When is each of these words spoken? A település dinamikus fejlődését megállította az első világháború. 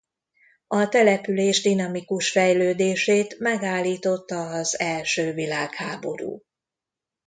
A 0.67 0.87
település 0.89 1.61
dinamikus 1.61 2.31
fejlődését 2.31 3.39
megállította 3.39 4.41
az 4.49 4.79
első 4.79 5.33
világháború. 5.33 6.41